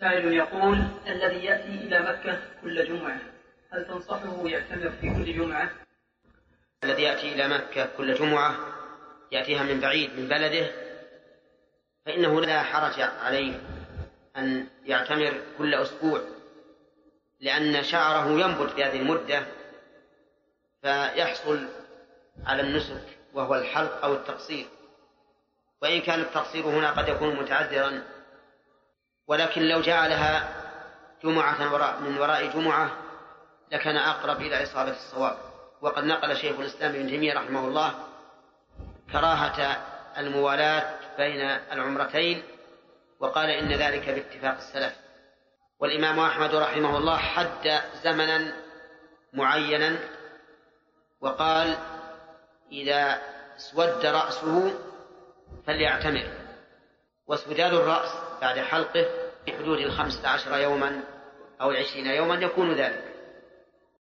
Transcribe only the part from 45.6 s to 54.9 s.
والإمام أحمد رحمه الله حد زمنا معينا وقال إذا اسود رأسه